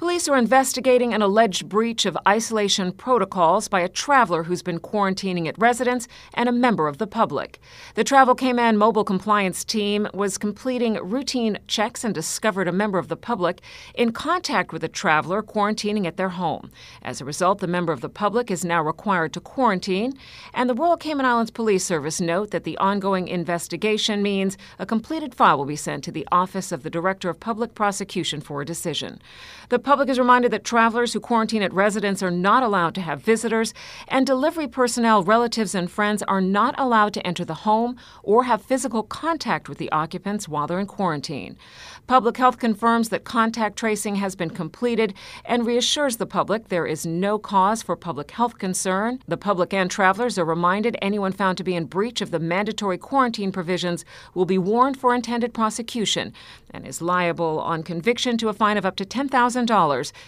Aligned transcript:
Police 0.00 0.28
are 0.28 0.36
investigating 0.38 1.12
an 1.12 1.20
alleged 1.20 1.68
breach 1.68 2.06
of 2.06 2.16
isolation 2.26 2.90
protocols 2.90 3.68
by 3.68 3.80
a 3.80 3.88
traveler 3.88 4.44
who's 4.44 4.62
been 4.62 4.80
quarantining 4.80 5.46
at 5.46 5.58
residence 5.58 6.08
and 6.32 6.48
a 6.48 6.52
member 6.52 6.88
of 6.88 6.96
the 6.96 7.06
public. 7.06 7.60
The 7.96 8.02
Travel 8.02 8.34
Cayman 8.34 8.78
mobile 8.78 9.04
compliance 9.04 9.62
team 9.62 10.08
was 10.14 10.38
completing 10.38 10.94
routine 10.94 11.58
checks 11.66 12.02
and 12.02 12.14
discovered 12.14 12.66
a 12.66 12.72
member 12.72 12.96
of 12.96 13.08
the 13.08 13.16
public 13.16 13.60
in 13.94 14.10
contact 14.10 14.72
with 14.72 14.82
a 14.82 14.88
traveler 14.88 15.42
quarantining 15.42 16.06
at 16.06 16.16
their 16.16 16.30
home. 16.30 16.70
As 17.02 17.20
a 17.20 17.26
result, 17.26 17.58
the 17.58 17.66
member 17.66 17.92
of 17.92 18.00
the 18.00 18.08
public 18.08 18.50
is 18.50 18.64
now 18.64 18.82
required 18.82 19.34
to 19.34 19.40
quarantine, 19.40 20.14
and 20.54 20.70
the 20.70 20.74
Royal 20.74 20.96
Cayman 20.96 21.26
Islands 21.26 21.50
Police 21.50 21.84
Service 21.84 22.22
note 22.22 22.52
that 22.52 22.64
the 22.64 22.78
ongoing 22.78 23.28
investigation 23.28 24.22
means 24.22 24.56
a 24.78 24.86
completed 24.86 25.34
file 25.34 25.58
will 25.58 25.66
be 25.66 25.76
sent 25.76 26.02
to 26.04 26.10
the 26.10 26.26
Office 26.32 26.72
of 26.72 26.84
the 26.84 26.90
Director 26.90 27.28
of 27.28 27.38
Public 27.38 27.74
Prosecution 27.74 28.40
for 28.40 28.62
a 28.62 28.64
decision. 28.64 29.20
The 29.68 29.89
public 29.90 30.08
is 30.08 30.20
reminded 30.20 30.52
that 30.52 30.62
travelers 30.62 31.12
who 31.12 31.18
quarantine 31.18 31.62
at 31.62 31.72
residence 31.72 32.22
are 32.22 32.30
not 32.30 32.62
allowed 32.62 32.94
to 32.94 33.00
have 33.00 33.20
visitors, 33.20 33.74
and 34.06 34.24
delivery 34.24 34.68
personnel, 34.68 35.24
relatives, 35.24 35.74
and 35.74 35.90
friends 35.90 36.22
are 36.28 36.40
not 36.40 36.76
allowed 36.78 37.12
to 37.12 37.26
enter 37.26 37.44
the 37.44 37.66
home 37.66 37.96
or 38.22 38.44
have 38.44 38.62
physical 38.62 39.02
contact 39.02 39.68
with 39.68 39.78
the 39.78 39.90
occupants 39.90 40.48
while 40.48 40.68
they're 40.68 40.78
in 40.78 40.86
quarantine. 40.86 41.58
Public 42.06 42.36
Health 42.36 42.60
confirms 42.60 43.08
that 43.08 43.24
contact 43.24 43.76
tracing 43.76 44.14
has 44.14 44.36
been 44.36 44.50
completed 44.50 45.12
and 45.44 45.66
reassures 45.66 46.18
the 46.18 46.26
public 46.26 46.68
there 46.68 46.86
is 46.86 47.04
no 47.04 47.36
cause 47.36 47.82
for 47.82 47.96
public 47.96 48.30
health 48.30 48.58
concern. 48.58 49.18
The 49.26 49.36
public 49.36 49.74
and 49.74 49.90
travelers 49.90 50.38
are 50.38 50.44
reminded 50.44 50.96
anyone 51.02 51.32
found 51.32 51.58
to 51.58 51.64
be 51.64 51.74
in 51.74 51.86
breach 51.86 52.20
of 52.20 52.30
the 52.30 52.38
mandatory 52.38 52.98
quarantine 52.98 53.50
provisions 53.50 54.04
will 54.34 54.44
be 54.44 54.58
warned 54.58 55.00
for 55.00 55.16
intended 55.16 55.52
prosecution 55.52 56.32
and 56.70 56.86
is 56.86 57.02
liable 57.02 57.58
on 57.58 57.82
conviction 57.82 58.38
to 58.38 58.48
a 58.48 58.52
fine 58.52 58.76
of 58.76 58.86
up 58.86 58.94
to 58.94 59.04
$10,000 59.04 59.79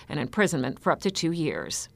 and 0.09 0.19
imprisonment 0.19 0.79
for 0.81 0.93
up 0.93 1.01
to 1.01 1.11
two 1.11 1.33
years. 1.33 1.89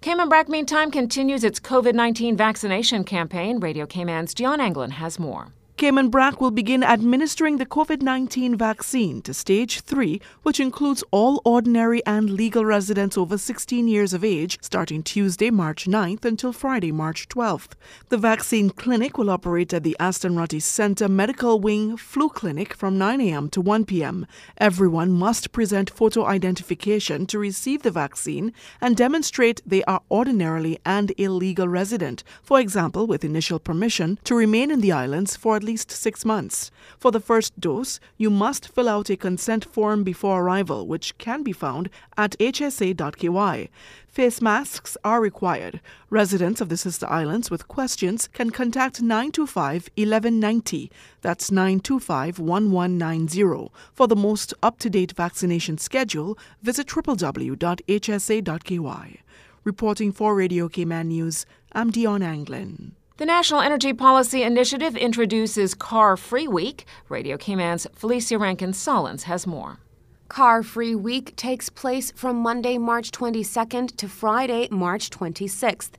Cayman 0.00 0.30
meantime, 0.48 0.90
continues 0.90 1.44
its 1.44 1.60
COVID 1.60 1.94
19 1.94 2.36
vaccination 2.36 3.04
campaign. 3.04 3.60
Radio 3.60 3.86
Cayman's 3.86 4.34
Dion 4.34 4.60
Anglin 4.60 4.92
has 4.92 5.18
more. 5.18 5.48
Cayman 5.80 6.10
Brac 6.10 6.42
will 6.42 6.50
begin 6.50 6.84
administering 6.84 7.56
the 7.56 7.64
COVID 7.64 8.02
19 8.02 8.54
vaccine 8.54 9.22
to 9.22 9.32
stage 9.32 9.80
3, 9.80 10.20
which 10.42 10.60
includes 10.60 11.02
all 11.10 11.40
ordinary 11.42 12.04
and 12.04 12.28
legal 12.28 12.66
residents 12.66 13.16
over 13.16 13.38
16 13.38 13.88
years 13.88 14.12
of 14.12 14.22
age, 14.22 14.58
starting 14.60 15.02
Tuesday, 15.02 15.50
March 15.50 15.86
9th 15.86 16.26
until 16.26 16.52
Friday, 16.52 16.92
March 16.92 17.30
12th. 17.30 17.70
The 18.10 18.18
vaccine 18.18 18.68
clinic 18.68 19.16
will 19.16 19.30
operate 19.30 19.72
at 19.72 19.82
the 19.82 19.96
Aston 19.98 20.36
Rutty 20.36 20.60
Center 20.60 21.08
Medical 21.08 21.58
Wing 21.58 21.96
Flu 21.96 22.28
Clinic 22.28 22.74
from 22.74 22.98
9 22.98 23.18
a.m. 23.22 23.48
to 23.48 23.62
1 23.62 23.86
p.m. 23.86 24.26
Everyone 24.58 25.10
must 25.10 25.50
present 25.50 25.88
photo 25.88 26.26
identification 26.26 27.24
to 27.24 27.38
receive 27.38 27.84
the 27.84 27.90
vaccine 27.90 28.52
and 28.82 28.98
demonstrate 28.98 29.62
they 29.64 29.82
are 29.84 30.02
ordinarily 30.10 30.78
and 30.84 31.14
illegal 31.16 31.68
resident, 31.68 32.22
for 32.42 32.60
example, 32.60 33.06
with 33.06 33.24
initial 33.24 33.58
permission 33.58 34.18
to 34.24 34.34
remain 34.34 34.70
in 34.70 34.82
the 34.82 34.92
islands 34.92 35.36
for 35.36 35.56
at 35.56 35.62
least 35.62 35.69
least 35.70 35.90
six 35.92 36.24
months. 36.24 36.70
For 36.98 37.10
the 37.12 37.20
first 37.20 37.60
dose, 37.60 38.00
you 38.16 38.28
must 38.28 38.66
fill 38.74 38.88
out 38.88 39.08
a 39.08 39.16
consent 39.16 39.64
form 39.64 40.02
before 40.02 40.42
arrival, 40.42 40.86
which 40.88 41.16
can 41.18 41.44
be 41.44 41.52
found 41.52 41.88
at 42.16 42.36
hsa.ky. 42.40 43.70
Face 44.08 44.42
masks 44.42 44.96
are 45.04 45.20
required. 45.20 45.80
Residents 46.10 46.60
of 46.60 46.68
the 46.68 46.76
sister 46.76 47.06
islands 47.06 47.48
with 47.52 47.68
questions 47.68 48.26
can 48.26 48.50
contact 48.50 49.00
925 49.00 49.88
1190. 49.96 50.90
That's 51.20 51.52
925 51.52 52.40
1190. 52.40 53.70
For 53.92 54.08
the 54.08 54.16
most 54.16 54.52
up 54.62 54.80
to 54.80 54.90
date 54.90 55.12
vaccination 55.12 55.78
schedule, 55.78 56.36
visit 56.60 56.88
www.hsa.ky. 56.88 57.60
Reporting 59.62 60.10
for 60.10 60.34
Radio 60.34 60.68
Cayman 60.68 61.08
News, 61.08 61.46
I'm 61.72 61.90
Dion 61.92 62.22
Anglin. 62.22 62.96
The 63.20 63.26
National 63.26 63.60
Energy 63.60 63.92
Policy 63.92 64.42
Initiative 64.44 64.96
introduces 64.96 65.74
Car 65.74 66.16
Free 66.16 66.48
Week. 66.48 66.86
Radio 67.10 67.36
Cayman's 67.36 67.86
Felicia 67.94 68.38
Rankin 68.38 68.72
Solins 68.72 69.24
has 69.24 69.46
more. 69.46 69.78
Car 70.28 70.62
Free 70.62 70.94
Week 70.94 71.36
takes 71.36 71.68
place 71.68 72.10
from 72.12 72.36
Monday, 72.36 72.78
March 72.78 73.10
22nd 73.10 73.94
to 73.98 74.08
Friday, 74.08 74.68
March 74.70 75.10
26th. 75.10 75.90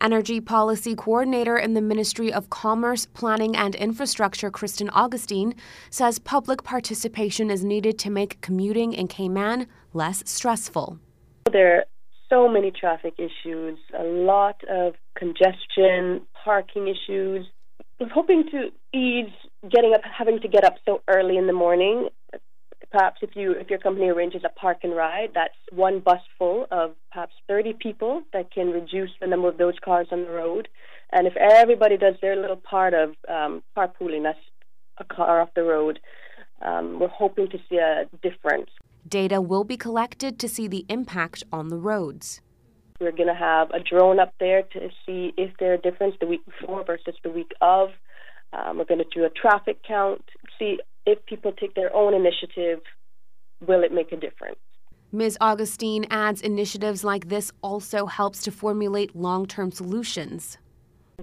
Energy 0.00 0.40
Policy 0.40 0.94
Coordinator 0.94 1.56
in 1.56 1.74
the 1.74 1.80
Ministry 1.80 2.32
of 2.32 2.48
Commerce, 2.48 3.06
Planning 3.06 3.56
and 3.56 3.74
Infrastructure, 3.74 4.48
Kristen 4.48 4.88
Augustine, 4.90 5.56
says 5.90 6.20
public 6.20 6.62
participation 6.62 7.50
is 7.50 7.64
needed 7.64 7.98
to 7.98 8.08
make 8.08 8.40
commuting 8.40 8.92
in 8.92 9.08
Cayman 9.08 9.66
less 9.92 10.22
stressful. 10.26 11.00
There 11.50 11.86
so 12.28 12.48
many 12.48 12.70
traffic 12.70 13.14
issues, 13.18 13.78
a 13.98 14.02
lot 14.02 14.60
of 14.68 14.94
congestion, 15.16 16.22
parking 16.44 16.88
issues. 16.88 17.46
I 18.00 18.04
was 18.04 18.12
hoping 18.14 18.44
to 18.50 18.68
ease 18.96 19.32
getting 19.70 19.94
up, 19.94 20.02
having 20.04 20.40
to 20.40 20.48
get 20.48 20.64
up 20.64 20.74
so 20.84 21.02
early 21.08 21.36
in 21.36 21.46
the 21.46 21.52
morning. 21.52 22.08
Perhaps 22.90 23.18
if 23.22 23.30
you 23.34 23.52
if 23.52 23.68
your 23.68 23.78
company 23.78 24.08
arranges 24.08 24.42
a 24.44 24.48
park 24.48 24.78
and 24.82 24.94
ride, 24.96 25.30
that's 25.34 25.54
one 25.72 26.00
bus 26.00 26.20
full 26.38 26.66
of 26.70 26.92
perhaps 27.12 27.34
30 27.48 27.74
people 27.74 28.22
that 28.32 28.50
can 28.50 28.68
reduce 28.70 29.10
the 29.20 29.26
number 29.26 29.48
of 29.48 29.58
those 29.58 29.74
cars 29.84 30.06
on 30.10 30.22
the 30.22 30.30
road. 30.30 30.68
And 31.12 31.26
if 31.26 31.36
everybody 31.36 31.96
does 31.96 32.14
their 32.22 32.36
little 32.36 32.56
part 32.56 32.94
of 32.94 33.10
um, 33.28 33.62
carpooling, 33.76 34.22
that's 34.22 34.38
a 34.98 35.04
car 35.04 35.40
off 35.40 35.50
the 35.54 35.64
road. 35.64 35.98
Um, 36.62 36.98
we're 36.98 37.08
hoping 37.08 37.48
to 37.50 37.58
see 37.68 37.76
a 37.76 38.08
difference. 38.22 38.70
Data 39.08 39.40
will 39.40 39.64
be 39.64 39.76
collected 39.76 40.38
to 40.38 40.48
see 40.48 40.68
the 40.68 40.84
impact 40.88 41.44
on 41.52 41.68
the 41.68 41.76
roads. 41.76 42.40
We're 43.00 43.12
going 43.12 43.28
to 43.28 43.34
have 43.34 43.70
a 43.70 43.80
drone 43.80 44.18
up 44.18 44.34
there 44.40 44.62
to 44.62 44.88
see 45.06 45.32
if 45.36 45.56
there 45.58 45.72
are 45.74 45.76
difference 45.76 46.16
the 46.20 46.26
week 46.26 46.44
before 46.44 46.84
versus 46.84 47.14
the 47.22 47.30
week 47.30 47.52
of. 47.60 47.90
Um, 48.52 48.78
we're 48.78 48.84
going 48.84 48.98
to 48.98 49.06
do 49.14 49.24
a 49.24 49.30
traffic 49.30 49.78
count, 49.86 50.24
see 50.58 50.78
if 51.06 51.24
people 51.26 51.52
take 51.52 51.74
their 51.74 51.94
own 51.94 52.12
initiative, 52.12 52.80
will 53.66 53.82
it 53.82 53.92
make 53.92 54.10
a 54.12 54.16
difference? 54.16 54.58
Ms. 55.12 55.38
Augustine 55.40 56.06
adds 56.10 56.42
initiatives 56.42 57.02
like 57.02 57.28
this 57.28 57.50
also 57.62 58.06
helps 58.06 58.42
to 58.42 58.50
formulate 58.50 59.16
long 59.16 59.46
term 59.46 59.70
solutions. 59.70 60.58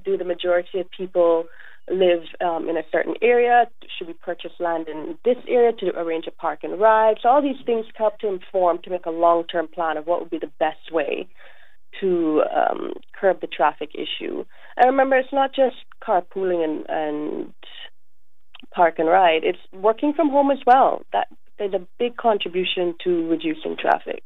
Do 0.03 0.17
the 0.17 0.23
majority 0.23 0.79
of 0.79 0.89
people 0.91 1.45
live 1.89 2.23
um, 2.41 2.69
in 2.69 2.77
a 2.77 2.83
certain 2.91 3.15
area? 3.21 3.65
Should 3.97 4.07
we 4.07 4.13
purchase 4.13 4.51
land 4.59 4.87
in 4.87 5.17
this 5.23 5.37
area 5.47 5.71
to 5.73 5.97
arrange 5.97 6.25
a 6.27 6.31
park 6.31 6.59
and 6.63 6.79
ride? 6.79 7.17
So 7.21 7.29
all 7.29 7.41
these 7.41 7.63
things 7.65 7.85
help 7.95 8.19
to 8.19 8.27
inform 8.27 8.79
to 8.83 8.89
make 8.89 9.05
a 9.05 9.11
long-term 9.11 9.69
plan 9.69 9.97
of 9.97 10.07
what 10.07 10.19
would 10.19 10.29
be 10.29 10.39
the 10.39 10.51
best 10.59 10.91
way 10.91 11.27
to 12.01 12.43
um, 12.55 12.93
curb 13.19 13.41
the 13.41 13.47
traffic 13.47 13.91
issue. 13.93 14.45
And 14.77 14.87
remember, 14.87 15.15
it's 15.15 15.31
not 15.31 15.53
just 15.53 15.77
carpooling 16.05 16.63
and, 16.63 16.85
and 16.89 17.53
park 18.73 18.95
and 18.97 19.07
ride; 19.07 19.43
it's 19.43 19.59
working 19.73 20.13
from 20.13 20.29
home 20.29 20.51
as 20.51 20.59
well. 20.65 21.03
That 21.13 21.27
is 21.59 21.73
a 21.73 21.87
big 21.97 22.17
contribution 22.17 22.95
to 23.03 23.29
reducing 23.29 23.77
traffic. 23.79 24.23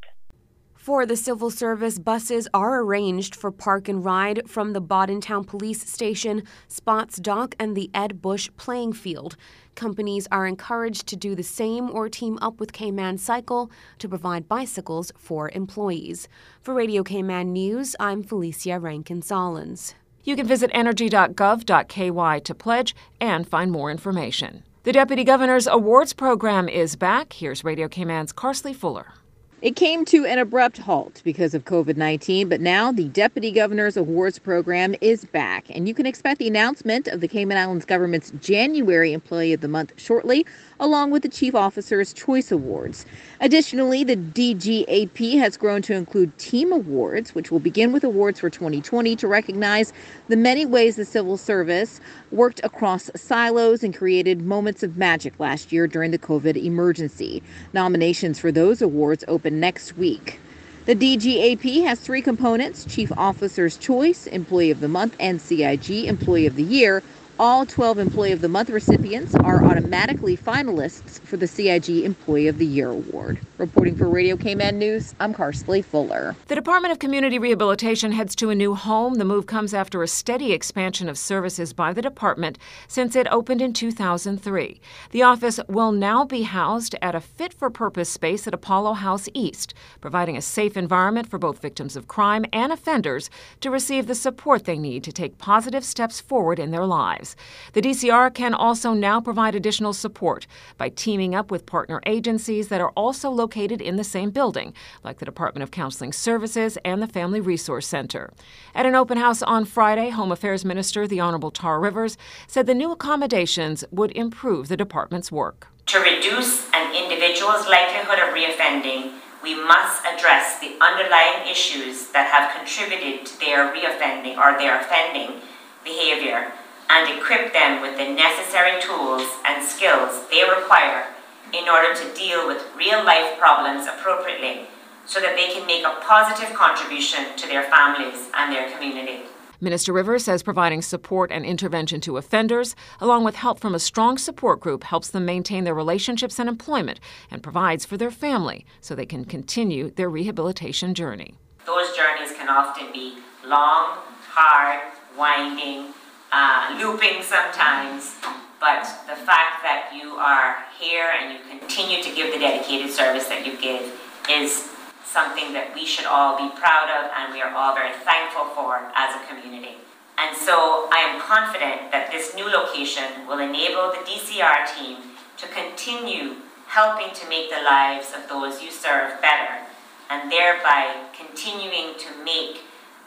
For 0.89 1.05
the 1.05 1.15
civil 1.15 1.51
service, 1.51 1.99
buses 1.99 2.47
are 2.51 2.81
arranged 2.81 3.35
for 3.35 3.51
park 3.51 3.87
and 3.87 4.03
ride 4.03 4.49
from 4.49 4.73
the 4.73 4.81
Town 5.21 5.43
Police 5.43 5.87
Station, 5.87 6.41
Spotts 6.67 7.17
Dock, 7.17 7.53
and 7.59 7.77
the 7.77 7.91
Ed 7.93 8.23
Bush 8.23 8.49
playing 8.57 8.93
field. 8.93 9.35
Companies 9.75 10.27
are 10.31 10.47
encouraged 10.47 11.05
to 11.05 11.15
do 11.15 11.35
the 11.35 11.43
same 11.43 11.91
or 11.91 12.09
team 12.09 12.39
up 12.41 12.59
with 12.59 12.73
Cayman 12.73 13.19
Cycle 13.19 13.69
to 13.99 14.09
provide 14.09 14.47
bicycles 14.47 15.11
for 15.15 15.51
employees. 15.51 16.27
For 16.59 16.73
Radio 16.73 17.03
Cayman 17.03 17.53
News, 17.53 17.95
I'm 17.99 18.23
Felicia 18.23 18.79
Rankin 18.79 19.21
Solins. 19.21 19.93
You 20.23 20.35
can 20.35 20.47
visit 20.47 20.71
energy.gov.ky 20.73 22.39
to 22.39 22.55
pledge 22.55 22.95
and 23.21 23.47
find 23.47 23.71
more 23.71 23.91
information. 23.91 24.63
The 24.85 24.93
Deputy 24.93 25.23
Governor's 25.23 25.67
Awards 25.67 26.13
Program 26.13 26.67
is 26.67 26.95
back. 26.95 27.33
Here's 27.33 27.63
Radio 27.63 27.87
Cayman's 27.87 28.33
Carsley 28.33 28.75
Fuller. 28.75 29.13
It 29.61 29.75
came 29.75 30.05
to 30.05 30.25
an 30.25 30.39
abrupt 30.39 30.77
halt 30.77 31.21
because 31.25 31.53
of 31.53 31.65
COVID 31.65 31.97
19, 31.97 32.47
but 32.47 32.61
now 32.61 32.93
the 32.93 33.09
Deputy 33.09 33.51
Governor's 33.51 33.97
Awards 33.97 34.39
program 34.39 34.95
is 35.01 35.25
back, 35.25 35.65
and 35.69 35.85
you 35.85 35.93
can 35.93 36.05
expect 36.05 36.39
the 36.39 36.47
announcement 36.47 37.09
of 37.09 37.19
the 37.19 37.27
Cayman 37.27 37.57
Islands 37.57 37.83
government's 37.83 38.31
January 38.39 39.11
Employee 39.11 39.51
of 39.51 39.59
the 39.59 39.67
Month 39.67 39.91
shortly 39.97 40.45
along 40.79 41.11
with 41.11 41.23
the 41.23 41.29
Chief 41.29 41.55
Officer's 41.55 42.13
Choice 42.13 42.51
Awards. 42.51 43.05
Additionally, 43.41 44.03
the 44.03 44.15
DGAP 44.15 45.37
has 45.37 45.57
grown 45.57 45.81
to 45.81 45.93
include 45.93 46.37
Team 46.37 46.71
Awards, 46.71 47.35
which 47.35 47.51
will 47.51 47.59
begin 47.59 47.91
with 47.91 48.03
awards 48.03 48.39
for 48.39 48.49
2020 48.49 49.15
to 49.17 49.27
recognize 49.27 49.91
the 50.29 50.37
many 50.37 50.65
ways 50.65 50.95
the 50.95 51.03
civil 51.03 51.35
service 51.35 51.99
worked 52.31 52.61
across 52.63 53.11
silos 53.15 53.83
and 53.83 53.95
created 53.95 54.41
moments 54.41 54.83
of 54.83 54.95
magic 54.95 55.37
last 55.39 55.71
year 55.71 55.85
during 55.85 56.11
the 56.11 56.19
COVID 56.19 56.55
emergency. 56.55 57.43
Nominations 57.73 58.39
for 58.39 58.51
those 58.51 58.81
awards 58.81 59.25
open 59.27 59.48
next 59.49 59.97
week. 59.97 60.39
The 60.85 60.95
DGAP 60.95 61.83
has 61.83 61.99
three 61.99 62.21
components 62.21 62.85
Chief 62.85 63.11
Officer's 63.17 63.77
Choice, 63.77 64.27
Employee 64.27 64.71
of 64.71 64.79
the 64.79 64.87
Month, 64.87 65.15
and 65.19 65.41
CIG 65.41 66.05
Employee 66.05 66.47
of 66.47 66.55
the 66.55 66.63
Year. 66.63 67.03
All 67.37 67.65
12 67.65 67.99
Employee 67.99 68.31
of 68.31 68.41
the 68.41 68.49
Month 68.49 68.69
recipients 68.69 69.35
are 69.35 69.63
automatically 69.63 70.35
finalists 70.35 71.19
for 71.21 71.37
the 71.37 71.47
CIG 71.47 72.03
Employee 72.03 72.47
of 72.47 72.57
the 72.57 72.65
Year 72.65 72.89
award. 72.89 73.39
Reporting 73.59 73.97
for 73.97 74.07
Radio 74.07 74.37
Cayman 74.37 74.79
News, 74.79 75.13
I'm 75.19 75.33
Carsley 75.33 75.83
Fuller. 75.83 76.33
The 76.47 76.55
Department 76.55 76.93
of 76.93 76.99
Community 76.99 77.37
Rehabilitation 77.37 78.13
heads 78.13 78.33
to 78.37 78.49
a 78.49 78.55
new 78.55 78.73
home. 78.73 79.15
The 79.15 79.25
move 79.25 79.47
comes 79.47 79.73
after 79.73 80.01
a 80.01 80.07
steady 80.07 80.53
expansion 80.53 81.09
of 81.09 81.17
services 81.17 81.73
by 81.73 81.91
the 81.91 82.01
department 82.01 82.57
since 82.87 83.17
it 83.17 83.27
opened 83.29 83.61
in 83.61 83.73
2003. 83.73 84.79
The 85.11 85.23
office 85.23 85.59
will 85.67 85.91
now 85.91 86.23
be 86.23 86.43
housed 86.43 86.95
at 87.01 87.15
a 87.15 87.19
fit 87.19 87.53
for 87.53 87.69
purpose 87.69 88.09
space 88.09 88.47
at 88.47 88.53
Apollo 88.53 88.93
House 88.93 89.27
East, 89.33 89.73
providing 89.99 90.37
a 90.37 90.41
safe 90.41 90.77
environment 90.77 91.29
for 91.29 91.37
both 91.37 91.61
victims 91.61 91.97
of 91.97 92.07
crime 92.07 92.45
and 92.53 92.71
offenders 92.71 93.29
to 93.59 93.69
receive 93.69 94.07
the 94.07 94.15
support 94.15 94.63
they 94.63 94.79
need 94.79 95.03
to 95.03 95.11
take 95.11 95.37
positive 95.37 95.83
steps 95.83 96.21
forward 96.21 96.59
in 96.59 96.71
their 96.71 96.85
lives. 96.85 97.35
The 97.73 97.81
DCR 97.81 98.33
can 98.33 98.53
also 98.53 98.93
now 98.93 99.19
provide 99.19 99.53
additional 99.53 99.91
support 99.91 100.47
by 100.77 100.87
teaming 100.87 101.35
up 101.35 101.51
with 101.51 101.65
partner 101.65 102.01
agencies 102.05 102.69
that 102.69 102.79
are 102.79 102.93
also 102.95 103.29
located 103.29 103.48
located 103.49 103.81
in 103.81 103.95
the 103.95 104.03
same 104.03 104.29
building, 104.29 104.75
like 105.03 105.17
the 105.17 105.25
Department 105.25 105.63
of 105.63 105.71
Counseling 105.71 106.13
Services 106.13 106.77
and 106.85 107.01
the 107.01 107.07
Family 107.07 107.41
Resource 107.41 107.87
Center. 107.87 108.31
At 108.75 108.85
an 108.85 108.93
open 108.93 109.17
house 109.17 109.41
on 109.41 109.65
Friday, 109.65 110.09
Home 110.11 110.31
Affairs 110.31 110.63
Minister 110.63 111.07
the 111.07 111.19
Honorable 111.19 111.49
Tara 111.49 111.79
Rivers 111.79 112.15
said 112.45 112.67
the 112.67 112.75
new 112.75 112.91
accommodations 112.91 113.83
would 113.89 114.11
improve 114.11 114.67
the 114.67 114.77
department's 114.77 115.31
work. 115.31 115.67
To 115.87 115.99
reduce 115.99 116.69
an 116.75 116.95
individual's 116.95 117.65
likelihood 117.65 118.19
of 118.19 118.35
reoffending, 118.37 119.17
we 119.41 119.55
must 119.55 120.05
address 120.05 120.59
the 120.59 120.77
underlying 120.79 121.49
issues 121.49 122.11
that 122.11 122.29
have 122.29 122.53
contributed 122.55 123.25
to 123.25 123.39
their 123.39 123.73
reoffending 123.73 124.37
or 124.37 124.59
their 124.59 124.79
offending 124.79 125.41
behavior 125.83 126.51
and 126.91 127.17
equip 127.17 127.51
them 127.51 127.81
with 127.81 127.97
the 127.97 128.13
necessary 128.13 128.79
tools 128.79 129.25
and 129.47 129.65
skills 129.65 130.29
they 130.29 130.43
require 130.43 131.07
in 131.53 131.67
order 131.67 131.93
to 131.93 132.13
deal 132.15 132.47
with 132.47 132.65
real 132.75 133.03
life 133.03 133.37
problems 133.37 133.87
appropriately 133.87 134.67
so 135.05 135.19
that 135.19 135.35
they 135.35 135.51
can 135.51 135.65
make 135.65 135.83
a 135.83 135.99
positive 136.01 136.55
contribution 136.55 137.35
to 137.35 137.47
their 137.47 137.63
families 137.63 138.29
and 138.35 138.53
their 138.53 138.69
community. 138.71 139.21
Minister 139.61 139.91
Rivers 139.91 140.23
says 140.23 140.41
providing 140.41 140.81
support 140.81 141.31
and 141.31 141.45
intervention 141.45 141.99
to 142.01 142.15
offenders, 142.15 142.77
along 143.01 143.25
with 143.25 143.35
help 143.35 143.59
from 143.59 143.75
a 143.75 143.79
strong 143.79 144.17
support 144.17 144.61
group, 144.61 144.85
helps 144.85 145.09
them 145.09 145.25
maintain 145.25 145.65
their 145.65 145.73
relationships 145.73 146.39
and 146.39 146.47
employment 146.47 146.99
and 147.29 147.43
provides 147.43 147.85
for 147.85 147.97
their 147.97 148.11
family 148.11 148.65
so 148.79 148.95
they 148.95 149.05
can 149.05 149.25
continue 149.25 149.89
their 149.89 150.09
rehabilitation 150.09 150.93
journey. 150.93 151.35
Those 151.65 151.93
journeys 151.95 152.31
can 152.37 152.47
often 152.47 152.93
be 152.93 153.17
long, 153.45 153.97
hard, 154.29 154.93
winding, 155.17 155.93
uh, 156.31 156.77
looping 156.79 157.21
sometimes, 157.21 158.15
but 158.59 158.83
the 159.07 159.15
fact 159.15 159.63
that 159.63 159.91
you 159.95 160.15
are 160.19 160.65
here 160.77 161.11
and 161.15 161.33
you 161.33 161.39
continue 161.59 162.03
to 162.03 162.13
give 162.13 162.33
the 162.33 162.39
dedicated 162.39 162.91
service 162.91 163.27
that 163.27 163.45
you 163.45 163.57
give 163.57 163.95
is 164.29 164.69
something 165.05 165.53
that 165.53 165.73
we 165.73 165.85
should 165.85 166.05
all 166.05 166.37
be 166.37 166.53
proud 166.59 166.91
of 166.91 167.09
and 167.17 167.33
we 167.33 167.41
are 167.41 167.53
all 167.55 167.73
very 167.73 167.93
thankful 168.03 168.45
for 168.53 168.91
as 168.95 169.15
a 169.15 169.21
community. 169.27 169.75
And 170.19 170.35
so 170.35 170.87
I 170.91 170.99
am 170.99 171.21
confident 171.21 171.91
that 171.91 172.11
this 172.11 172.35
new 172.35 172.45
location 172.45 173.25
will 173.27 173.39
enable 173.39 173.95
the 173.95 174.03
DCR 174.03 174.67
team 174.75 174.97
to 175.37 175.47
continue 175.47 176.35
helping 176.67 177.15
to 177.15 177.27
make 177.29 177.49
the 177.49 177.63
lives 177.63 178.13
of 178.13 178.27
those 178.29 178.61
you 178.61 178.69
serve 178.69 179.19
better 179.21 179.65
and 180.09 180.31
thereby 180.31 181.07
continuing 181.17 181.97
to 181.97 182.23
make 182.23 182.61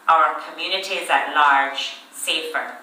our 0.08 0.40
communities 0.40 1.08
at 1.10 1.34
large 1.34 1.98
safer. 2.12 2.81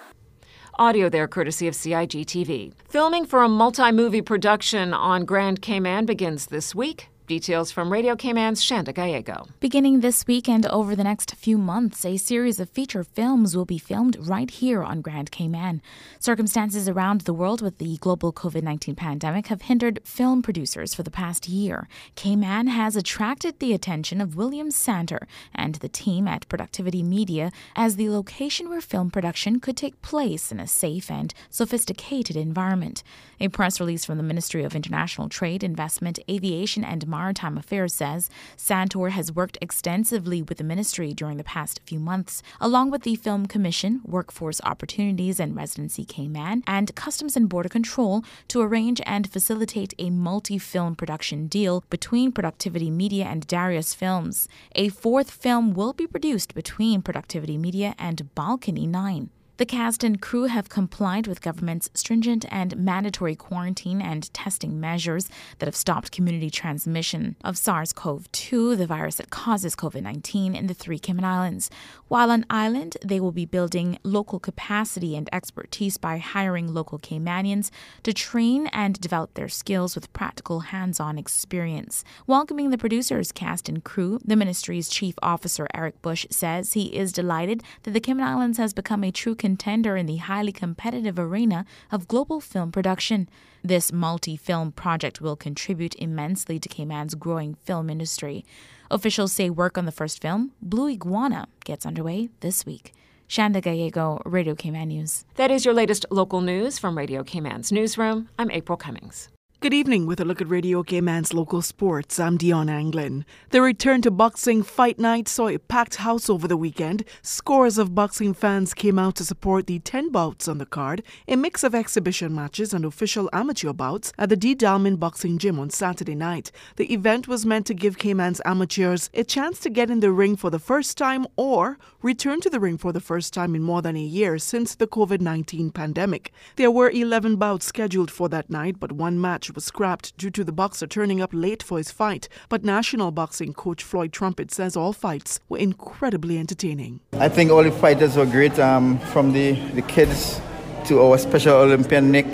Audio 0.79 1.09
there 1.09 1.27
courtesy 1.27 1.67
of 1.67 1.75
CIG 1.75 2.25
TV. 2.25 2.71
Filming 2.87 3.25
for 3.25 3.43
a 3.43 3.49
multi 3.49 3.91
movie 3.91 4.21
production 4.21 4.93
on 4.93 5.25
Grand 5.25 5.61
Cayman 5.61 6.05
begins 6.05 6.45
this 6.45 6.73
week. 6.73 7.09
Details 7.29 7.69
from 7.69 7.93
Radio 7.93 8.15
Cayman's 8.15 8.59
Shanda 8.59 8.91
Gallego. 8.91 9.45
Beginning 9.59 9.99
this 9.99 10.25
week 10.25 10.49
and 10.49 10.65
over 10.65 10.95
the 10.95 11.03
next 11.03 11.35
few 11.35 11.59
months, 11.59 12.03
a 12.03 12.17
series 12.17 12.59
of 12.59 12.71
feature 12.71 13.03
films 13.03 13.55
will 13.55 13.65
be 13.65 13.77
filmed 13.77 14.17
right 14.19 14.49
here 14.49 14.81
on 14.81 15.01
Grand 15.01 15.29
Cayman. 15.29 15.79
Circumstances 16.19 16.89
around 16.89 17.21
the 17.21 17.33
world 17.35 17.61
with 17.61 17.77
the 17.77 17.97
global 17.97 18.33
COVID 18.33 18.63
19 18.63 18.95
pandemic 18.95 19.45
have 19.45 19.61
hindered 19.61 19.99
film 20.03 20.41
producers 20.41 20.95
for 20.95 21.03
the 21.03 21.11
past 21.11 21.47
year. 21.47 21.87
Cayman 22.15 22.65
has 22.65 22.95
attracted 22.95 23.59
the 23.59 23.73
attention 23.73 24.21
of 24.21 24.35
William 24.35 24.71
Santor 24.71 25.27
and 25.53 25.75
the 25.75 25.87
team 25.87 26.27
at 26.27 26.49
Productivity 26.49 27.03
Media 27.03 27.51
as 27.75 27.95
the 27.95 28.09
location 28.09 28.69
where 28.69 28.81
film 28.81 29.11
production 29.11 29.59
could 29.59 29.77
take 29.77 30.01
place 30.01 30.51
in 30.51 30.59
a 30.59 30.65
safe 30.65 31.11
and 31.11 31.35
sophisticated 31.51 32.35
environment. 32.35 33.03
A 33.39 33.49
press 33.49 33.79
release 33.79 34.03
from 34.03 34.17
the 34.17 34.23
Ministry 34.23 34.63
of 34.63 34.75
International 34.75 35.29
Trade, 35.29 35.63
Investment, 35.63 36.17
Aviation, 36.27 36.83
and 36.83 37.07
Maritime 37.19 37.57
Affairs 37.57 37.93
says 37.93 38.29
Santor 38.55 39.09
has 39.09 39.29
worked 39.29 39.57
extensively 39.61 40.41
with 40.41 40.57
the 40.57 40.63
ministry 40.63 41.13
during 41.13 41.35
the 41.35 41.43
past 41.43 41.81
few 41.83 41.99
months, 41.99 42.41
along 42.61 42.91
with 42.91 43.01
the 43.01 43.15
Film 43.15 43.45
Commission, 43.45 43.99
Workforce 44.05 44.61
Opportunities 44.63 45.37
and 45.37 45.53
Residency 45.53 46.05
Cayman, 46.05 46.63
and 46.65 46.95
Customs 46.95 47.35
and 47.35 47.49
Border 47.49 47.67
Control 47.67 48.23
to 48.47 48.61
arrange 48.61 49.01
and 49.05 49.29
facilitate 49.29 49.93
a 49.99 50.09
multi 50.09 50.57
film 50.57 50.95
production 50.95 51.47
deal 51.47 51.83
between 51.89 52.31
Productivity 52.31 52.89
Media 52.89 53.25
and 53.25 53.45
Darius 53.47 53.93
Films. 53.93 54.47
A 54.75 54.87
fourth 54.87 55.29
film 55.29 55.73
will 55.73 55.91
be 55.91 56.07
produced 56.07 56.55
between 56.55 57.01
Productivity 57.01 57.57
Media 57.57 57.95
and 57.99 58.33
Balcony 58.33 58.87
9. 58.87 59.29
The 59.59 59.65
cast 59.65 60.05
and 60.05 60.21
crew 60.21 60.45
have 60.45 60.69
complied 60.69 61.27
with 61.27 61.41
government's 61.41 61.89
stringent 61.93 62.45
and 62.49 62.77
mandatory 62.77 63.35
quarantine 63.35 64.01
and 64.01 64.33
testing 64.33 64.79
measures 64.79 65.27
that 65.57 65.65
have 65.65 65.75
stopped 65.75 66.13
community 66.13 66.49
transmission 66.49 67.35
of 67.43 67.57
SARS 67.57 67.91
CoV 67.91 68.31
2, 68.31 68.77
the 68.77 68.87
virus 68.87 69.15
that 69.15 69.31
causes 69.31 69.75
COVID 69.75 70.01
19, 70.01 70.55
in 70.55 70.67
the 70.67 70.73
three 70.73 70.97
Cayman 70.97 71.25
Islands. 71.25 71.69
While 72.07 72.31
on 72.31 72.45
island, 72.49 72.95
they 73.03 73.19
will 73.19 73.33
be 73.33 73.43
building 73.43 73.99
local 74.01 74.39
capacity 74.39 75.17
and 75.17 75.27
expertise 75.33 75.97
by 75.97 76.19
hiring 76.19 76.73
local 76.73 76.97
Caymanians 76.97 77.69
to 78.03 78.13
train 78.13 78.67
and 78.67 79.01
develop 79.01 79.33
their 79.33 79.49
skills 79.49 79.93
with 79.93 80.13
practical 80.13 80.61
hands 80.61 81.01
on 81.01 81.17
experience. 81.17 82.05
Welcoming 82.25 82.69
the 82.69 82.77
producers, 82.77 83.33
cast, 83.33 83.67
and 83.67 83.83
crew, 83.83 84.21
the 84.23 84.37
ministry's 84.37 84.87
chief 84.87 85.15
officer, 85.21 85.67
Eric 85.73 86.01
Bush, 86.01 86.25
says 86.29 86.71
he 86.71 86.95
is 86.95 87.11
delighted 87.11 87.61
that 87.83 87.91
the 87.91 87.99
Cayman 87.99 88.25
Islands 88.25 88.57
has 88.57 88.73
become 88.73 89.03
a 89.03 89.11
true 89.11 89.35
contender 89.49 89.97
in 89.97 90.05
the 90.05 90.17
highly 90.17 90.51
competitive 90.51 91.17
arena 91.17 91.65
of 91.91 92.07
global 92.07 92.39
film 92.39 92.71
production. 92.71 93.27
This 93.63 93.91
multi 93.91 94.37
film 94.37 94.71
project 94.71 95.21
will 95.21 95.35
contribute 95.35 95.95
immensely 95.95 96.59
to 96.59 96.69
Cayman's 96.69 97.15
growing 97.15 97.55
film 97.55 97.89
industry. 97.89 98.45
Officials 98.91 99.33
say 99.33 99.49
work 99.49 99.75
on 99.75 99.85
the 99.85 99.91
first 99.91 100.21
film, 100.21 100.51
Blue 100.61 100.87
Iguana, 100.87 101.47
gets 101.65 101.83
underway 101.83 102.29
this 102.41 102.63
week. 102.63 102.93
Shanda 103.27 103.59
Gallego, 103.59 104.21
Radio 104.23 104.53
Cayman 104.53 104.89
News. 104.89 105.25
That 105.35 105.49
is 105.49 105.65
your 105.65 105.73
latest 105.73 106.05
local 106.11 106.41
news 106.41 106.77
from 106.77 106.95
Radio 106.95 107.23
Cayman's 107.23 107.71
newsroom. 107.71 108.29
I'm 108.37 108.51
April 108.51 108.77
Cummings. 108.77 109.29
Good 109.61 109.73
evening 109.73 110.05
with 110.05 110.21
a 110.21 110.23
look 110.23 110.39
at 110.39 110.47
Radio 110.47 110.83
Cayman's 110.83 111.33
local 111.33 111.61
sports. 111.61 112.17
I'm 112.17 112.37
Dion 112.37 112.69
Anglin. 112.69 113.25
The 113.49 113.61
return 113.61 114.01
to 114.03 114.09
boxing 114.09 114.63
fight 114.63 114.97
night 114.97 115.27
saw 115.27 115.49
a 115.49 115.57
packed 115.57 115.95
house 115.95 116.29
over 116.29 116.47
the 116.47 116.55
weekend. 116.55 117.03
Scores 117.21 117.77
of 117.77 117.93
boxing 117.93 118.33
fans 118.33 118.73
came 118.73 118.97
out 118.97 119.15
to 119.15 119.25
support 119.25 119.67
the 119.67 119.79
10 119.79 120.11
bouts 120.11 120.47
on 120.47 120.59
the 120.59 120.65
card, 120.65 121.03
a 121.27 121.35
mix 121.35 121.65
of 121.65 121.75
exhibition 121.75 122.33
matches 122.33 122.73
and 122.73 122.85
official 122.85 123.29
amateur 123.33 123.73
bouts 123.73 124.13
at 124.17 124.29
the 124.29 124.37
D. 124.37 124.55
Dalman 124.55 124.97
Boxing 124.97 125.37
Gym 125.37 125.59
on 125.59 125.69
Saturday 125.69 126.15
night. 126.15 126.53
The 126.77 126.93
event 126.93 127.27
was 127.27 127.45
meant 127.45 127.65
to 127.65 127.73
give 127.73 127.97
Cayman's 127.97 128.39
amateurs 128.45 129.09
a 129.13 129.25
chance 129.25 129.59
to 129.59 129.69
get 129.69 129.89
in 129.89 129.99
the 129.99 130.13
ring 130.13 130.37
for 130.37 130.49
the 130.49 130.59
first 130.59 130.97
time 130.97 131.27
or 131.35 131.77
return 132.01 132.39
to 132.41 132.49
the 132.49 132.61
ring 132.61 132.77
for 132.77 132.93
the 132.93 133.01
first 133.01 133.33
time 133.33 133.55
in 133.55 133.63
more 133.63 133.81
than 133.81 133.97
a 133.97 133.99
year 133.99 134.37
since 134.37 134.73
the 134.75 134.87
COVID 134.87 135.19
19 135.19 135.71
pandemic. 135.71 136.31
There 136.55 136.71
were 136.71 136.89
11 136.89 137.35
bouts 137.35 137.65
scheduled 137.65 138.09
for 138.09 138.29
that 138.29 138.49
night, 138.49 138.79
but 138.79 138.93
one 138.93 139.19
match 139.19 139.48
was 139.51 139.65
scrapped 139.65 140.17
due 140.17 140.29
to 140.31 140.43
the 140.43 140.51
boxer 140.51 140.87
turning 140.87 141.21
up 141.21 141.31
late 141.33 141.63
for 141.63 141.77
his 141.77 141.91
fight. 141.91 142.29
But 142.49 142.63
national 142.63 143.11
boxing 143.11 143.53
coach 143.53 143.83
Floyd 143.83 144.13
Trumpet 144.13 144.51
says 144.51 144.75
all 144.75 144.93
fights 144.93 145.39
were 145.49 145.57
incredibly 145.57 146.37
entertaining. 146.37 146.99
I 147.13 147.29
think 147.29 147.51
all 147.51 147.63
the 147.63 147.71
fighters 147.71 148.15
were 148.15 148.25
great, 148.25 148.57
um, 148.59 148.99
from 149.11 149.33
the, 149.33 149.53
the 149.71 149.81
kids 149.81 150.41
to 150.85 151.01
our 151.01 151.17
Special 151.17 151.55
Olympian 151.55 152.11
Nick 152.11 152.27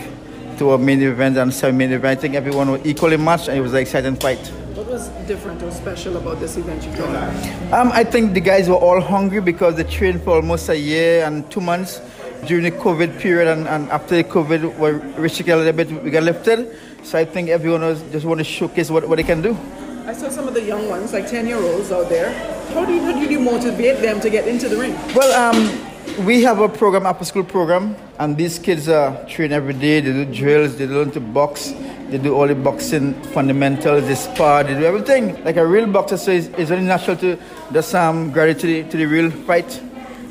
to 0.57 0.69
our 0.69 0.77
main 0.77 1.01
event 1.01 1.37
and 1.37 1.53
semi-main 1.53 1.91
event. 1.91 2.17
I 2.17 2.21
think 2.21 2.35
everyone 2.35 2.71
was 2.71 2.85
equally 2.85 3.17
matched 3.17 3.47
and 3.49 3.57
it 3.57 3.61
was 3.61 3.73
an 3.73 3.79
exciting 3.79 4.15
fight. 4.15 4.39
What 4.73 4.87
was 4.87 5.09
different 5.27 5.61
or 5.63 5.71
special 5.71 6.17
about 6.17 6.39
this 6.39 6.57
event 6.57 6.85
you 6.85 6.91
brought? 6.95 7.73
Um, 7.73 7.91
I 7.91 8.03
think 8.03 8.33
the 8.33 8.41
guys 8.41 8.69
were 8.69 8.75
all 8.75 9.01
hungry 9.01 9.41
because 9.41 9.75
they 9.75 9.83
trained 9.83 10.23
for 10.23 10.35
almost 10.35 10.69
a 10.69 10.77
year 10.77 11.25
and 11.25 11.49
two 11.51 11.61
months 11.61 12.01
during 12.45 12.63
the 12.63 12.71
COVID 12.71 13.19
period 13.19 13.47
and, 13.47 13.67
and 13.67 13.89
after 13.89 14.15
the 14.15 14.23
COVID 14.23 14.77
were 14.77 14.93
restricted 15.17 15.55
a 15.55 15.57
little 15.57 15.73
bit, 15.73 16.03
we 16.03 16.11
got 16.11 16.23
lifted. 16.23 16.77
So 17.03 17.17
I 17.19 17.25
think 17.25 17.49
everyone 17.49 17.81
was 17.81 18.01
just 18.11 18.25
want 18.25 18.39
to 18.39 18.43
showcase 18.43 18.89
what, 18.89 19.07
what 19.07 19.17
they 19.17 19.23
can 19.23 19.41
do. 19.41 19.57
I 20.05 20.13
saw 20.13 20.29
some 20.29 20.47
of 20.47 20.53
the 20.53 20.61
young 20.61 20.87
ones, 20.87 21.13
like 21.13 21.27
10 21.27 21.47
year 21.47 21.57
olds 21.57 21.91
out 21.91 22.09
there. 22.09 22.31
How 22.73 22.85
do 22.85 22.93
you, 22.93 23.01
how 23.01 23.13
do 23.13 23.25
you 23.25 23.39
motivate 23.39 24.01
them 24.01 24.19
to 24.21 24.29
get 24.29 24.47
into 24.47 24.69
the 24.69 24.77
ring? 24.77 24.93
Well, 25.15 25.31
um, 25.33 26.25
we 26.25 26.43
have 26.43 26.59
a 26.59 26.69
program, 26.69 27.05
after 27.05 27.25
school 27.25 27.43
program, 27.43 27.95
and 28.19 28.37
these 28.37 28.59
kids 28.59 28.87
uh, 28.87 29.25
train 29.27 29.51
every 29.51 29.73
day. 29.73 30.01
They 30.01 30.11
do 30.13 30.25
drills, 30.25 30.77
they 30.77 30.87
learn 30.87 31.11
to 31.11 31.19
box, 31.19 31.73
They 32.09 32.19
do 32.19 32.35
all 32.35 32.47
the 32.47 32.53
boxing 32.53 33.15
fundamentals, 33.33 34.05
they 34.05 34.13
spar, 34.13 34.63
they 34.63 34.75
do 34.75 34.85
everything. 34.85 35.43
Like 35.43 35.57
a 35.57 35.65
real 35.65 35.87
boxer, 35.87 36.17
so 36.17 36.31
it's, 36.31 36.47
it's 36.49 36.69
very 36.69 36.83
natural 36.83 37.17
to 37.17 37.37
just 37.73 37.95
um, 37.95 38.31
graduate 38.31 38.59
to 38.59 38.67
the, 38.67 38.89
to 38.91 38.97
the 38.97 39.05
real 39.05 39.31
fight. 39.31 39.65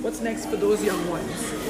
What's 0.01 0.21
next 0.21 0.47
for 0.47 0.57
those 0.57 0.85
young 0.85 1.11
ones? 1.11 1.64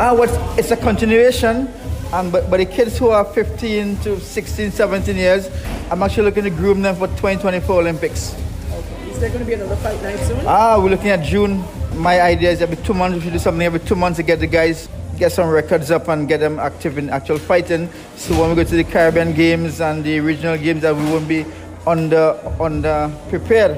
Ah, 0.00 0.14
what, 0.14 0.30
it's 0.56 0.70
a 0.70 0.76
continuation. 0.76 1.68
Um, 2.12 2.30
but, 2.30 2.48
but 2.48 2.58
the 2.58 2.66
kids 2.66 2.96
who 2.96 3.08
are 3.08 3.24
15 3.24 3.96
to 3.98 4.20
16, 4.20 4.70
17 4.70 5.16
years, 5.16 5.50
I'm 5.90 6.02
actually 6.02 6.22
looking 6.24 6.44
to 6.44 6.50
groom 6.50 6.82
them 6.82 6.94
for 6.94 7.08
2024 7.08 7.80
Olympics. 7.80 8.34
Okay. 8.72 9.10
Is 9.10 9.18
there 9.18 9.28
going 9.28 9.40
to 9.40 9.44
be 9.44 9.54
another 9.54 9.76
fight 9.76 10.00
night 10.02 10.18
soon? 10.20 10.40
Ah, 10.46 10.78
we're 10.80 10.90
looking 10.90 11.08
at 11.10 11.24
June. 11.24 11.64
My 11.96 12.20
idea 12.20 12.50
is 12.50 12.62
every 12.62 12.76
two 12.76 12.94
months 12.94 13.16
we 13.16 13.24
should 13.24 13.32
do 13.32 13.38
something 13.40 13.66
every 13.66 13.80
two 13.80 13.96
months 13.96 14.18
to 14.18 14.22
get 14.22 14.38
the 14.38 14.46
guys 14.46 14.88
get 15.18 15.32
some 15.32 15.48
records 15.48 15.90
up 15.90 16.06
and 16.06 16.28
get 16.28 16.38
them 16.38 16.60
active 16.60 16.96
in 16.96 17.10
actual 17.10 17.38
fighting. 17.38 17.88
So 18.14 18.40
when 18.40 18.50
we 18.50 18.54
go 18.54 18.62
to 18.62 18.76
the 18.76 18.84
Caribbean 18.84 19.34
Games 19.34 19.80
and 19.80 20.04
the 20.04 20.20
regional 20.20 20.56
games, 20.56 20.82
that 20.82 20.94
we 20.94 21.02
won't 21.06 21.26
be 21.26 21.44
under 21.88 22.38
under 22.60 23.12
prepared. 23.28 23.76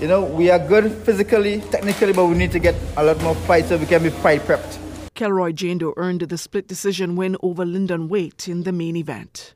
You 0.00 0.08
know, 0.08 0.24
we 0.24 0.48
are 0.50 0.58
good 0.58 0.90
physically, 1.04 1.60
technically, 1.70 2.14
but 2.14 2.26
we 2.26 2.36
need 2.38 2.52
to 2.52 2.58
get 2.58 2.74
a 2.96 3.04
lot 3.04 3.20
more 3.20 3.34
fights 3.34 3.68
so 3.68 3.76
we 3.76 3.84
can 3.84 4.02
be 4.02 4.10
fight 4.10 4.40
prepped. 4.42 4.78
Kelroy 5.18 5.52
Jando 5.52 5.94
earned 5.96 6.20
the 6.20 6.38
split 6.38 6.68
decision 6.68 7.16
win 7.16 7.36
over 7.42 7.66
Lyndon 7.66 8.08
Waite 8.08 8.46
in 8.46 8.62
the 8.62 8.70
main 8.70 8.94
event. 8.94 9.54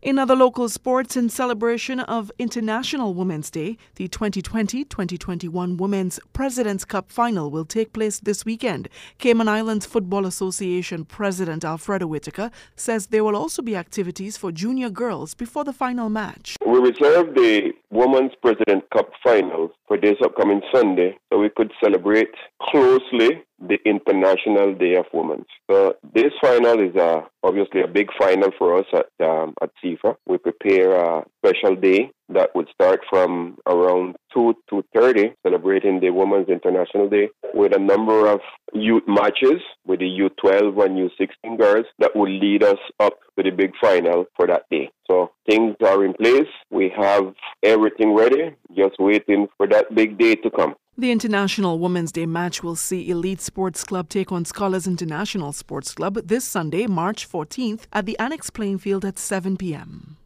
In 0.00 0.18
other 0.18 0.34
local 0.34 0.70
sports, 0.70 1.18
in 1.18 1.28
celebration 1.28 2.00
of 2.00 2.32
International 2.38 3.12
Women's 3.12 3.50
Day, 3.50 3.76
the 3.96 4.08
2020 4.08 4.84
2021 4.84 5.76
Women's 5.76 6.18
President's 6.32 6.86
Cup 6.86 7.12
final 7.12 7.50
will 7.50 7.66
take 7.66 7.92
place 7.92 8.20
this 8.20 8.46
weekend. 8.46 8.88
Cayman 9.18 9.48
Islands 9.48 9.84
Football 9.84 10.24
Association 10.24 11.04
President 11.04 11.62
Alfredo 11.62 12.06
Whitaker 12.06 12.50
says 12.74 13.08
there 13.08 13.22
will 13.22 13.36
also 13.36 13.60
be 13.60 13.76
activities 13.76 14.38
for 14.38 14.50
junior 14.50 14.88
girls 14.88 15.34
before 15.34 15.62
the 15.62 15.74
final 15.74 16.08
match. 16.08 16.56
We 16.64 16.78
reserve 16.78 17.34
the 17.34 17.74
Women's 17.92 18.32
President 18.40 18.84
Cup 18.90 19.10
final 19.22 19.70
for 19.86 19.98
this 19.98 20.16
upcoming 20.24 20.62
Sunday 20.74 21.18
so 21.30 21.38
we 21.38 21.50
could 21.50 21.70
celebrate 21.84 22.30
closely 22.62 23.42
the 23.60 23.78
International 23.84 24.74
Day 24.74 24.96
of 24.96 25.04
Women. 25.12 25.44
So 25.70 25.94
this 26.14 26.32
final 26.40 26.80
is 26.80 26.96
uh, 26.96 27.20
obviously 27.42 27.82
a 27.82 27.86
big 27.86 28.08
final 28.18 28.50
for 28.58 28.78
us 28.78 28.86
at 28.94 29.26
um, 29.26 29.54
at 29.62 29.70
CIFA. 29.84 30.16
We 30.26 30.38
prepare 30.38 30.96
a 30.96 31.24
special 31.44 31.76
day 31.76 32.10
that 32.28 32.54
would 32.54 32.68
start 32.72 33.00
from 33.08 33.58
around 33.66 34.16
2 34.34 34.54
to 34.70 34.84
30, 34.94 35.34
celebrating 35.42 36.00
the 36.00 36.10
Women's 36.10 36.48
International 36.48 37.08
Day, 37.08 37.28
with 37.54 37.74
a 37.74 37.78
number 37.78 38.26
of 38.26 38.40
youth 38.72 39.02
matches 39.06 39.60
with 39.86 40.00
the 40.00 40.06
U12 40.06 40.84
and 40.84 41.10
U16 41.10 41.58
girls 41.58 41.86
that 41.98 42.14
will 42.16 42.30
lead 42.30 42.62
us 42.62 42.78
up 43.00 43.14
to 43.36 43.42
the 43.42 43.50
big 43.50 43.72
final 43.80 44.24
for 44.36 44.46
that 44.46 44.62
day. 44.70 44.90
So 45.10 45.30
things 45.48 45.76
are 45.84 46.04
in 46.04 46.14
place. 46.14 46.48
We 46.70 46.92
have 46.96 47.34
everything 47.62 48.14
ready, 48.14 48.54
just 48.74 48.96
waiting 48.98 49.48
for 49.56 49.66
that 49.68 49.94
big 49.94 50.18
day 50.18 50.36
to 50.36 50.50
come. 50.50 50.74
The 50.96 51.10
International 51.10 51.78
Women's 51.78 52.12
Day 52.12 52.26
match 52.26 52.62
will 52.62 52.76
see 52.76 53.08
Elite 53.08 53.40
Sports 53.40 53.82
Club 53.82 54.10
take 54.10 54.30
on 54.30 54.44
Scholars 54.44 54.86
International 54.86 55.52
Sports 55.52 55.94
Club 55.94 56.20
this 56.22 56.44
Sunday, 56.44 56.86
March 56.86 57.28
14th, 57.28 57.84
at 57.92 58.04
the 58.04 58.18
Annex 58.18 58.50
Playing 58.50 58.78
Field 58.78 59.04
at 59.04 59.18
7 59.18 59.56
p.m. 59.56 60.18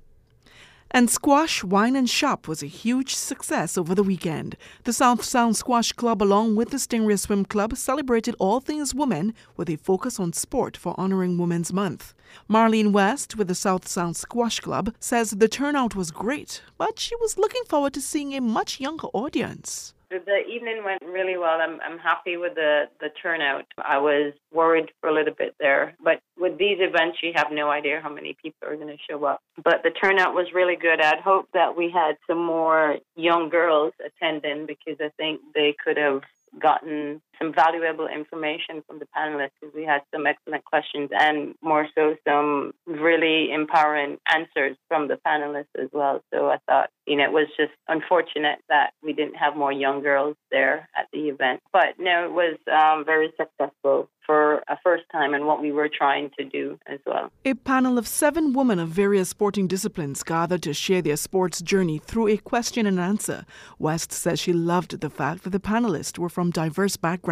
And 0.90 1.10
Squash, 1.10 1.64
Wine 1.64 1.96
and 1.96 2.08
Shop 2.08 2.46
was 2.46 2.62
a 2.62 2.66
huge 2.66 3.14
success 3.14 3.76
over 3.76 3.94
the 3.94 4.02
weekend. 4.02 4.56
The 4.84 4.92
South 4.92 5.24
Sound 5.24 5.56
Squash 5.56 5.92
Club, 5.92 6.22
along 6.22 6.56
with 6.56 6.70
the 6.70 6.76
Stingray 6.78 7.18
Swim 7.18 7.44
Club, 7.44 7.76
celebrated 7.76 8.36
all 8.38 8.60
things 8.60 8.94
women 8.94 9.34
with 9.56 9.68
a 9.68 9.76
focus 9.76 10.20
on 10.20 10.32
sport 10.32 10.76
for 10.76 10.94
honoring 10.96 11.38
Women's 11.38 11.72
Month. 11.72 12.14
Marlene 12.48 12.92
West 12.92 13.36
with 13.36 13.48
the 13.48 13.54
South 13.54 13.86
Sound 13.88 14.16
Squash 14.16 14.60
Club 14.60 14.94
says 15.00 15.32
the 15.32 15.48
turnout 15.48 15.96
was 15.96 16.10
great, 16.10 16.62
but 16.78 16.98
she 16.98 17.16
was 17.16 17.36
looking 17.36 17.64
forward 17.64 17.92
to 17.94 18.00
seeing 18.00 18.34
a 18.34 18.40
much 18.40 18.80
younger 18.80 19.08
audience. 19.08 19.92
The 20.10 20.44
evening 20.48 20.82
went 20.84 21.02
really 21.02 21.36
well. 21.36 21.60
I'm 21.60 21.80
I'm 21.80 21.98
happy 21.98 22.36
with 22.36 22.54
the 22.54 22.84
the 23.00 23.08
turnout. 23.20 23.64
I 23.78 23.98
was 23.98 24.32
worried 24.52 24.90
for 25.00 25.08
a 25.08 25.14
little 25.14 25.34
bit 25.34 25.54
there, 25.58 25.94
but 26.02 26.20
with 26.38 26.58
these 26.58 26.78
events, 26.80 27.18
you 27.22 27.32
have 27.34 27.48
no 27.50 27.70
idea 27.70 28.00
how 28.00 28.12
many 28.12 28.36
people 28.40 28.68
are 28.68 28.76
going 28.76 28.88
to 28.88 29.02
show 29.10 29.24
up. 29.24 29.40
But 29.62 29.82
the 29.82 29.90
turnout 29.90 30.34
was 30.34 30.46
really 30.54 30.76
good. 30.76 31.00
I'd 31.00 31.20
hope 31.20 31.48
that 31.54 31.76
we 31.76 31.90
had 31.90 32.16
some 32.26 32.44
more 32.44 32.96
young 33.16 33.48
girls 33.48 33.94
attending 34.04 34.66
because 34.66 35.00
I 35.00 35.10
think 35.16 35.40
they 35.54 35.74
could 35.84 35.96
have 35.96 36.22
gotten 36.60 37.20
some 37.38 37.52
valuable 37.52 38.06
information 38.06 38.82
from 38.86 38.98
the 38.98 39.06
panelists 39.16 39.50
because 39.60 39.74
we 39.74 39.84
had 39.84 40.02
some 40.14 40.26
excellent 40.26 40.64
questions 40.64 41.10
and 41.12 41.54
more 41.62 41.86
so 41.94 42.16
some 42.26 42.72
really 42.86 43.52
empowering 43.52 44.18
answers 44.32 44.76
from 44.88 45.08
the 45.08 45.18
panelists 45.26 45.74
as 45.80 45.88
well. 45.92 46.22
So 46.32 46.48
I 46.48 46.58
thought, 46.66 46.90
you 47.06 47.16
know, 47.16 47.24
it 47.24 47.32
was 47.32 47.48
just 47.56 47.72
unfortunate 47.88 48.58
that 48.68 48.90
we 49.02 49.12
didn't 49.12 49.36
have 49.36 49.56
more 49.56 49.72
young 49.72 50.02
girls 50.02 50.36
there 50.50 50.88
at 50.96 51.06
the 51.12 51.28
event. 51.28 51.60
But 51.72 51.98
no, 51.98 52.24
it 52.24 52.32
was 52.32 52.56
um, 52.72 53.04
very 53.04 53.32
successful 53.36 54.08
for 54.26 54.62
a 54.68 54.76
first 54.82 55.04
time 55.12 55.32
and 55.34 55.46
what 55.46 55.62
we 55.62 55.70
were 55.70 55.88
trying 55.88 56.30
to 56.36 56.44
do 56.44 56.78
as 56.86 56.98
well. 57.06 57.30
A 57.44 57.54
panel 57.54 57.96
of 57.96 58.08
seven 58.08 58.52
women 58.52 58.78
of 58.80 58.88
various 58.88 59.28
sporting 59.28 59.68
disciplines 59.68 60.24
gathered 60.24 60.64
to 60.64 60.74
share 60.74 61.00
their 61.00 61.16
sports 61.16 61.62
journey 61.62 61.98
through 61.98 62.28
a 62.28 62.36
question 62.36 62.86
and 62.86 62.98
answer. 62.98 63.46
West 63.78 64.10
says 64.12 64.40
she 64.40 64.52
loved 64.52 65.00
the 65.00 65.10
fact 65.10 65.44
that 65.44 65.50
the 65.50 65.60
panelists 65.60 66.18
were 66.18 66.28
from 66.28 66.50
diverse 66.50 66.96
backgrounds. 66.96 67.25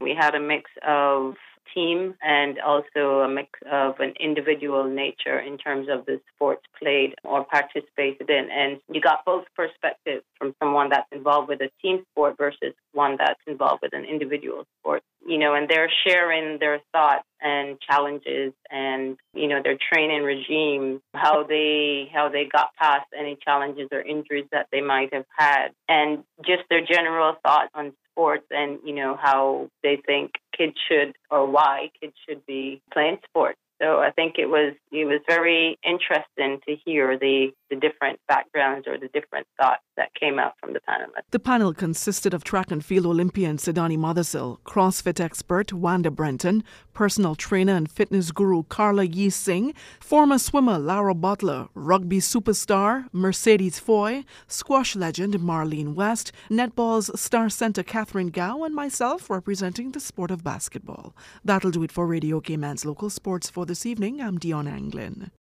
We 0.00 0.14
had 0.14 0.34
a 0.34 0.40
mix 0.40 0.70
of 0.86 1.34
team 1.74 2.14
and 2.22 2.58
also 2.60 3.20
a 3.20 3.28
mix 3.28 3.50
of 3.70 4.00
an 4.00 4.14
individual 4.18 4.84
nature 4.84 5.40
in 5.40 5.58
terms 5.58 5.88
of 5.90 6.06
the 6.06 6.20
sports 6.34 6.62
played 6.78 7.14
or 7.24 7.44
participated 7.44 8.30
in. 8.30 8.48
And 8.50 8.78
you 8.90 9.00
got 9.00 9.24
both 9.24 9.44
perspectives 9.54 10.24
from 10.38 10.54
someone 10.62 10.88
that's 10.90 11.08
involved 11.12 11.48
with 11.48 11.60
a 11.60 11.70
team 11.82 12.04
sport 12.12 12.36
versus 12.38 12.72
one 12.92 13.16
that's 13.18 13.40
involved 13.46 13.82
with 13.82 13.92
an 13.94 14.04
individual 14.04 14.64
sport. 14.80 15.02
You 15.26 15.38
know, 15.38 15.54
and 15.54 15.68
they're 15.68 15.90
sharing 16.06 16.58
their 16.58 16.80
thoughts 16.92 17.24
and 17.40 17.78
challenges 17.80 18.52
and 18.70 19.16
you 19.34 19.48
know 19.48 19.60
their 19.62 19.76
training 19.92 20.22
regime 20.22 21.00
how 21.14 21.42
they 21.42 22.08
how 22.14 22.28
they 22.28 22.48
got 22.50 22.74
past 22.80 23.06
any 23.18 23.36
challenges 23.44 23.88
or 23.92 24.00
injuries 24.00 24.46
that 24.52 24.66
they 24.72 24.80
might 24.80 25.12
have 25.12 25.26
had 25.36 25.68
and 25.88 26.24
just 26.46 26.62
their 26.70 26.84
general 26.84 27.34
thoughts 27.44 27.70
on 27.74 27.92
sports 28.10 28.46
and 28.50 28.78
you 28.84 28.94
know 28.94 29.18
how 29.20 29.68
they 29.82 30.00
think 30.06 30.32
kids 30.56 30.76
should 30.88 31.14
or 31.30 31.46
why 31.46 31.90
kids 32.00 32.14
should 32.26 32.44
be 32.46 32.80
playing 32.92 33.18
sports. 33.28 33.58
So 33.80 33.98
I 33.98 34.10
think 34.10 34.36
it 34.38 34.46
was 34.46 34.74
it 34.90 35.04
was 35.04 35.20
very 35.28 35.78
interesting 35.84 36.60
to 36.66 36.76
hear 36.84 37.18
the, 37.18 37.48
the 37.70 37.76
different 37.76 38.18
backgrounds 38.26 38.86
or 38.86 38.98
the 38.98 39.08
different 39.08 39.46
thoughts 39.60 39.82
that 39.96 40.14
came 40.14 40.38
out 40.38 40.54
from 40.60 40.72
the 40.72 40.80
panelists. 40.88 41.30
The 41.30 41.38
panel 41.38 41.74
consisted 41.74 42.32
of 42.32 42.42
track 42.42 42.70
and 42.70 42.84
field 42.84 43.06
Olympian 43.06 43.58
Cydonie 43.58 43.98
Mothersill, 43.98 44.60
CrossFit 44.60 45.20
expert 45.20 45.72
Wanda 45.72 46.10
Brenton, 46.10 46.64
personal 46.96 47.34
trainer 47.34 47.74
and 47.74 47.90
fitness 47.90 48.32
guru 48.32 48.62
Carla 48.62 49.04
Yee 49.04 49.28
Singh, 49.28 49.74
former 50.00 50.38
swimmer 50.38 50.78
Lara 50.78 51.14
Butler, 51.14 51.68
rugby 51.74 52.20
superstar 52.20 53.04
Mercedes 53.12 53.78
Foy, 53.78 54.24
squash 54.48 54.96
legend 54.96 55.34
Marlene 55.34 55.94
West, 55.94 56.32
netball's 56.50 57.10
star 57.20 57.50
center 57.50 57.82
Catherine 57.82 58.30
Gow, 58.30 58.64
and 58.64 58.74
myself 58.74 59.28
representing 59.28 59.92
the 59.92 60.00
sport 60.00 60.30
of 60.30 60.42
basketball. 60.42 61.14
That'll 61.44 61.70
do 61.70 61.82
it 61.82 61.92
for 61.92 62.06
Radio 62.06 62.40
Cayman's 62.40 62.86
local 62.86 63.10
sports 63.10 63.50
for 63.50 63.66
this 63.66 63.84
evening. 63.84 64.22
I'm 64.22 64.38
Dion 64.38 64.66
Anglin. 64.66 65.30